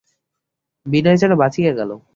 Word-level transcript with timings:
বিনয় 0.85 1.17
যেন 1.17 1.31
বাঁচিয়া 1.35 1.71
গেল। 1.73 1.91